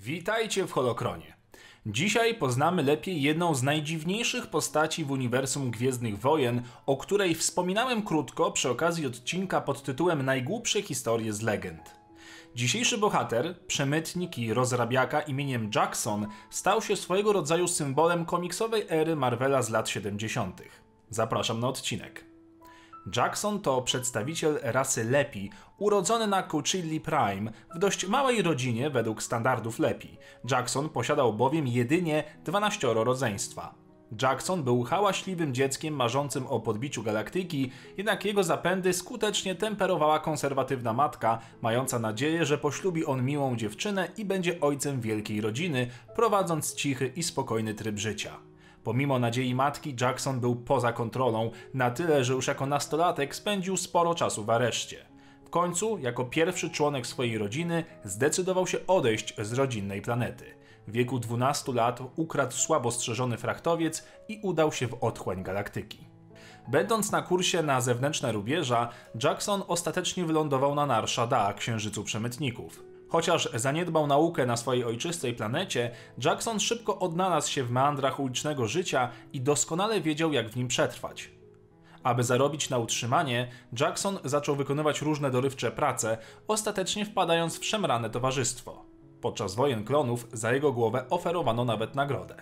[0.00, 1.36] Witajcie w Holokronie.
[1.86, 8.52] Dzisiaj poznamy lepiej jedną z najdziwniejszych postaci w uniwersum Gwiezdnych Wojen, o której wspominałem krótko
[8.52, 11.96] przy okazji odcinka pod tytułem Najgłupsze historie z legend.
[12.54, 19.62] Dzisiejszy bohater, przemytnik i rozrabiaka imieniem Jackson, stał się swojego rodzaju symbolem komiksowej ery Marvela
[19.62, 20.62] z lat 70.
[21.10, 22.35] Zapraszam na odcinek.
[23.16, 29.78] Jackson to przedstawiciel rasy Lepi, urodzony na Cuchilli Prime w dość małej rodzinie według standardów
[29.78, 30.18] Lepi.
[30.50, 33.74] Jackson posiadał bowiem jedynie 12 rodzeństwa.
[34.22, 41.38] Jackson był hałaśliwym dzieckiem marzącym o podbiciu galaktyki, jednak jego zapędy skutecznie temperowała konserwatywna matka,
[41.62, 47.22] mająca nadzieję, że poślubi on miłą dziewczynę i będzie ojcem wielkiej rodziny, prowadząc cichy i
[47.22, 48.38] spokojny tryb życia.
[48.86, 54.14] Pomimo nadziei matki, Jackson był poza kontrolą, na tyle, że już jako nastolatek spędził sporo
[54.14, 55.06] czasu w areszcie.
[55.44, 60.44] W końcu, jako pierwszy członek swojej rodziny, zdecydował się odejść z rodzinnej planety.
[60.88, 65.98] W wieku 12 lat ukradł słabo strzeżony frachtowiec i udał się w otchłań galaktyki.
[66.68, 68.88] Będąc na kursie na zewnętrzne rubieża,
[69.22, 72.95] Jackson ostatecznie wylądował na Nar Shaddaa, księżycu przemytników.
[73.08, 75.90] Chociaż zaniedbał naukę na swojej ojczystej planecie,
[76.24, 81.30] Jackson szybko odnalazł się w meandrach ulicznego życia i doskonale wiedział, jak w nim przetrwać.
[82.02, 83.48] Aby zarobić na utrzymanie,
[83.80, 88.84] Jackson zaczął wykonywać różne dorywcze prace, ostatecznie wpadając w szemrane towarzystwo.
[89.20, 92.34] Podczas wojen klonów za jego głowę oferowano nawet nagrodę.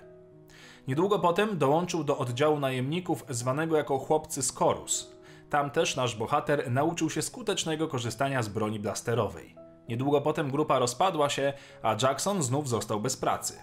[0.88, 5.14] Niedługo potem dołączył do oddziału najemników zwanego jako chłopcy z Korus.
[5.50, 9.63] Tam też nasz bohater nauczył się skutecznego korzystania z broni blasterowej.
[9.88, 13.58] Niedługo potem grupa rozpadła się, a Jackson znów został bez pracy.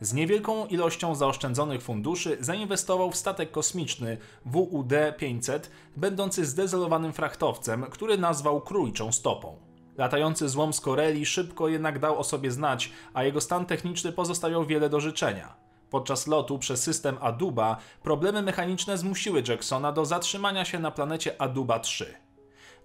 [0.00, 5.60] Z niewielką ilością zaoszczędzonych funduszy zainwestował w statek kosmiczny WUD-500,
[5.96, 9.56] będący zdezolowanym frachtowcem, który nazwał króliczą stopą.
[9.96, 14.64] Latający złom z Koreli szybko jednak dał o sobie znać, a jego stan techniczny pozostawiał
[14.64, 15.54] wiele do życzenia.
[15.90, 21.78] Podczas lotu przez system Aduba problemy mechaniczne zmusiły Jacksona do zatrzymania się na planecie Aduba
[21.78, 22.14] 3.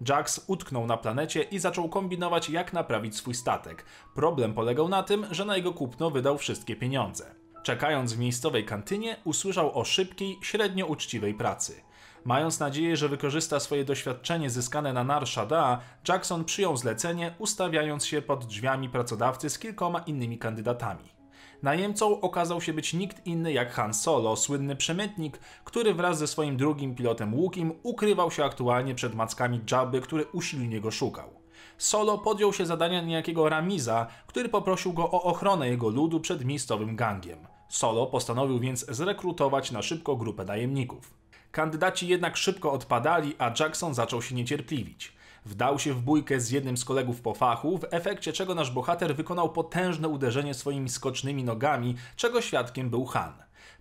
[0.10, 3.86] Jax utknął na planecie i zaczął kombinować, jak naprawić swój statek.
[4.16, 7.36] Problem polegał na tym, że na jego kupno wydał wszystkie pieniądze.
[7.64, 11.82] Czekając w miejscowej kantynie, usłyszał o szybkiej, średnio uczciwej pracy.
[12.26, 18.22] Mając nadzieję, że wykorzysta swoje doświadczenie zyskane na Nar Shaddaa, Jackson przyjął zlecenie, ustawiając się
[18.22, 21.17] pod drzwiami pracodawcy z kilkoma innymi kandydatami.
[21.64, 26.58] Najemcą okazał się być nikt inny jak Han Solo, słynny przemytnik, który wraz ze swoim
[26.58, 31.30] drugim pilotem Łukim ukrywał się aktualnie przed mackami Jabby, który usilnie go szukał.
[31.78, 36.96] Solo podjął się zadania niejakiego Ramiza, który poprosił go o ochronę jego ludu przed miejscowym
[36.96, 37.40] gangiem.
[37.70, 41.14] Solo postanowił więc zrekrutować na szybko grupę najemników.
[41.52, 45.17] Kandydaci jednak szybko odpadali, a Jackson zaczął się niecierpliwić.
[45.48, 49.16] Wdał się w bójkę z jednym z kolegów po fachu, w efekcie czego nasz bohater
[49.16, 53.34] wykonał potężne uderzenie swoimi skocznymi nogami, czego świadkiem był Han.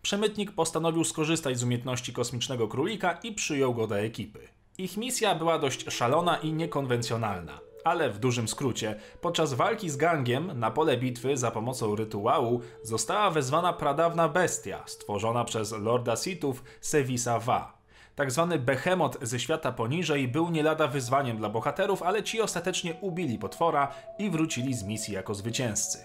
[0.02, 4.48] Przemytnik postanowił skorzystać z umiejętności kosmicznego królika i przyjął go do ekipy.
[4.78, 7.60] Ich misja była dość szalona i niekonwencjonalna.
[7.84, 13.30] Ale w dużym skrócie, podczas walki z gangiem na pole bitwy za pomocą rytuału została
[13.30, 17.75] wezwana pradawna bestia stworzona przez lorda Sithów Sevisa Va.
[18.16, 22.94] Tak zwany behemot ze świata poniżej był nie lada wyzwaniem dla bohaterów, ale ci ostatecznie
[23.00, 26.04] ubili potwora i wrócili z misji jako zwycięzcy.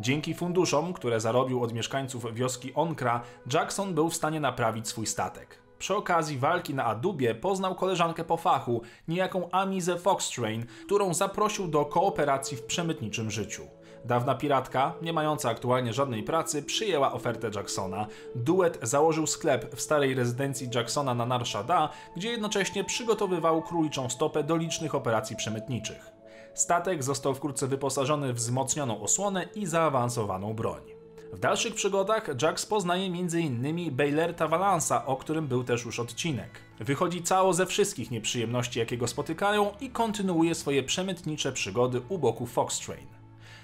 [0.00, 3.20] Dzięki funduszom, które zarobił od mieszkańców wioski Onkra,
[3.52, 5.65] Jackson był w stanie naprawić swój statek.
[5.78, 11.84] Przy okazji walki na Adubie poznał koleżankę po fachu, niejaką Amizę Foxtrain, którą zaprosił do
[11.84, 13.62] kooperacji w przemytniczym życiu.
[14.04, 18.06] Dawna piratka, nie mająca aktualnie żadnej pracy, przyjęła ofertę Jacksona.
[18.34, 24.44] Duet założył sklep w starej rezydencji Jacksona na Nar Shaddaa, gdzie jednocześnie przygotowywał króliczą stopę
[24.44, 26.12] do licznych operacji przemytniczych.
[26.54, 30.95] Statek został wkrótce wyposażony w wzmocnioną osłonę i zaawansowaną broń.
[31.36, 33.96] W dalszych przygodach Jax poznaje m.in.
[33.96, 36.60] Bailerta Valansa, o którym był też już odcinek.
[36.80, 42.46] Wychodzi cało ze wszystkich nieprzyjemności, jakie go spotykają i kontynuuje swoje przemytnicze przygody u boku
[42.46, 43.06] Foxtrain.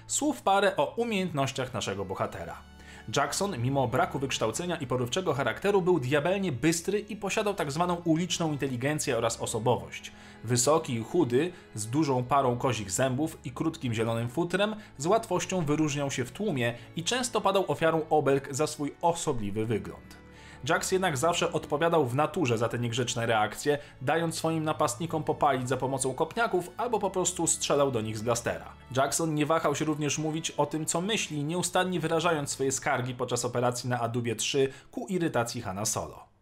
[0.07, 2.72] Słów parę o umiejętnościach naszego bohatera.
[3.15, 8.51] Jackson, mimo braku wykształcenia i porywczego charakteru, był diabelnie bystry i posiadał tak zwaną uliczną
[8.51, 10.11] inteligencję oraz osobowość.
[10.43, 16.11] Wysoki i chudy, z dużą parą kozich zębów i krótkim zielonym futrem, z łatwością wyróżniał
[16.11, 20.22] się w tłumie i często padał ofiarą obelg za swój osobliwy wygląd.
[20.69, 25.77] Jax jednak zawsze odpowiadał w naturze za te niegrzeczne reakcje, dając swoim napastnikom popalić za
[25.77, 28.65] pomocą kopniaków albo po prostu strzelał do nich z blastera.
[28.97, 33.45] Jackson nie wahał się również mówić o tym, co myśli, nieustannie wyrażając swoje skargi podczas
[33.45, 36.32] operacji na Adubie 3 ku irytacji Hanna Solo.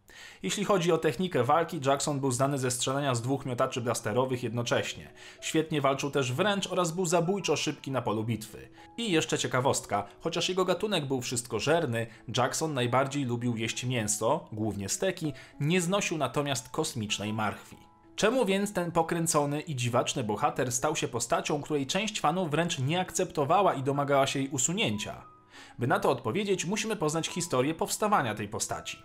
[0.44, 5.12] Jeśli chodzi o technikę walki, Jackson był znany ze strzelania z dwóch miotaczy blasterowych jednocześnie.
[5.42, 8.70] Świetnie walczył też wręcz oraz był zabójczo szybki na polu bitwy.
[8.98, 12.08] I jeszcze ciekawostka, chociaż jego gatunek był wszystkożerny,
[12.38, 17.78] Jackson najbardziej lubił jeść mięso, głównie steki, nie znosił natomiast kosmicznej marchwi.
[18.16, 23.00] Czemu więc ten pokręcony i dziwaczny bohater stał się postacią, której część fanów wręcz nie
[23.00, 25.22] akceptowała i domagała się jej usunięcia?
[25.80, 29.04] By na to odpowiedzieć, musimy poznać historię powstawania tej postaci.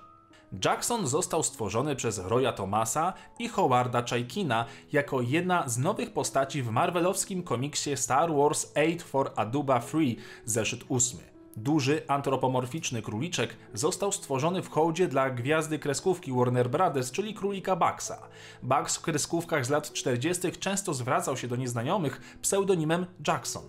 [0.64, 6.70] Jackson został stworzony przez Roya Thomasa i Howarda Chaikina jako jedna z nowych postaci w
[6.70, 11.20] marvelowskim komiksie Star Wars 8 for Aduba Free, zeszyt 8.
[11.56, 18.19] Duży, antropomorficzny króliczek został stworzony w hołdzie dla gwiazdy kreskówki Warner Brothers, czyli królika Baxa.
[18.62, 20.52] Bugs w kreskówkach z lat 40.
[20.52, 23.62] często zwracał się do nieznajomych pseudonimem Jackson.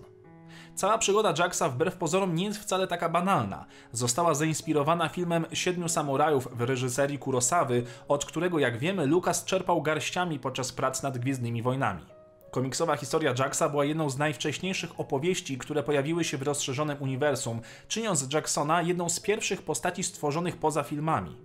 [0.78, 3.64] Cała przygoda Jacksa wbrew pozorom nie jest wcale taka banalna.
[3.92, 10.38] Została zainspirowana filmem Siedmiu Samurajów w reżyserii Kurosawy, od którego jak wiemy Lucas czerpał garściami
[10.38, 12.02] podczas prac nad Gwiezdnymi Wojnami.
[12.50, 18.32] Komiksowa historia Jacksa była jedną z najwcześniejszych opowieści, które pojawiły się w rozszerzonym uniwersum, czyniąc
[18.32, 21.36] Jacksona jedną z pierwszych postaci stworzonych poza filmami.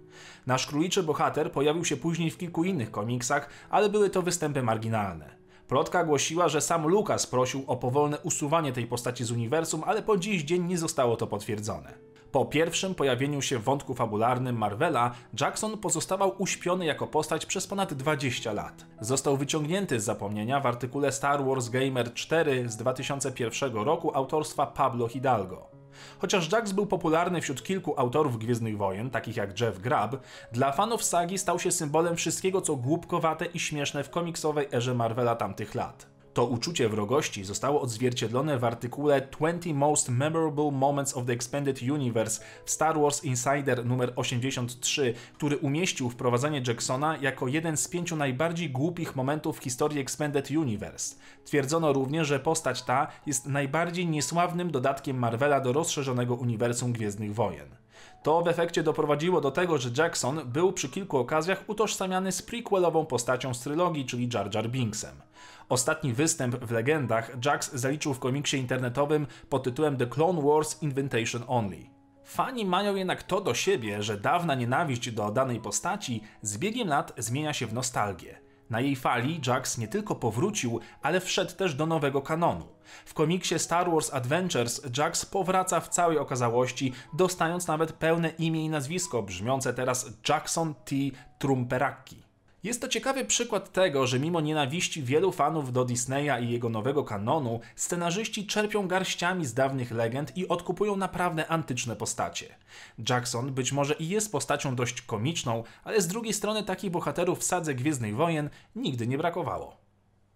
[0.48, 5.43] Nasz króliczy bohater pojawił się później w kilku innych komiksach, ale były to występy marginalne.
[5.74, 10.18] Plotka głosiła, że sam Lucas prosił o powolne usuwanie tej postaci z uniwersum, ale po
[10.18, 11.94] dziś dzień nie zostało to potwierdzone.
[12.32, 17.94] Po pierwszym pojawieniu się w wątku fabularnym Marvela, Jackson pozostawał uśpiony jako postać przez ponad
[17.94, 18.86] 20 lat.
[19.02, 25.08] Został wyciągnięty z zapomnienia w artykule Star Wars Gamer 4 z 2001 roku autorstwa Pablo
[25.08, 25.73] Hidalgo.
[26.20, 30.22] Chociaż Jax był popularny wśród kilku autorów Gwiezdnych Wojen, takich jak Jeff Grubb,
[30.52, 35.36] dla fanów sagi stał się symbolem wszystkiego, co głupkowate i śmieszne w komiksowej erze Marvela
[35.36, 36.13] tamtych lat.
[36.34, 42.44] To uczucie wrogości zostało odzwierciedlone w artykule 20 Most Memorable Moments of the Expanded Universe
[42.66, 48.70] w Star Wars Insider nr 83, który umieścił wprowadzenie Jacksona jako jeden z pięciu najbardziej
[48.70, 51.16] głupich momentów w historii Expanded Universe.
[51.46, 57.83] Twierdzono również, że postać ta jest najbardziej niesławnym dodatkiem Marvela do rozszerzonego uniwersum Gwiezdnych Wojen.
[58.24, 63.06] To w efekcie doprowadziło do tego, że Jackson był przy kilku okazjach utożsamiany z prequelową
[63.06, 65.22] postacią z trylogii, czyli Jar Jar Binksem.
[65.70, 71.44] Ostatni występ w legendach Jax zaliczył w komiksie internetowym pod tytułem The Clone Wars Invitation
[71.48, 71.78] Only.
[72.24, 77.14] Fani mają jednak to do siebie, że dawna nienawiść do danej postaci z biegiem lat
[77.18, 78.38] zmienia się w nostalgię.
[78.74, 82.68] Na jej fali Jax nie tylko powrócił, ale wszedł też do nowego kanonu.
[83.06, 88.70] W komiksie Star Wars Adventures Jax powraca w całej okazałości, dostając nawet pełne imię i
[88.70, 90.96] nazwisko, brzmiące teraz Jackson T.
[91.40, 92.23] Trumperaki.
[92.64, 97.04] Jest to ciekawy przykład tego, że mimo nienawiści wielu fanów do Disneya i jego nowego
[97.04, 102.56] kanonu, scenarzyści czerpią garściami z dawnych legend i odkupują naprawdę antyczne postacie.
[103.10, 107.44] Jackson być może i jest postacią dość komiczną, ale z drugiej strony takich bohaterów w
[107.44, 109.83] sadze Gwiezdnych Wojen nigdy nie brakowało.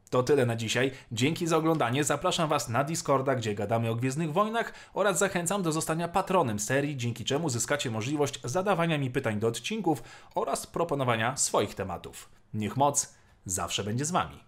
[0.09, 0.91] To tyle na dzisiaj.
[1.11, 2.03] Dzięki za oglądanie.
[2.03, 6.97] Zapraszam Was na Discorda, gdzie gadamy o Gwiezdnych Wojnach oraz zachęcam do zostania patronem serii,
[6.97, 10.03] dzięki czemu zyskacie możliwość zadawania mi pytań do odcinków
[10.35, 12.29] oraz proponowania swoich tematów.
[12.53, 13.13] Niech moc
[13.45, 14.46] zawsze będzie z Wami.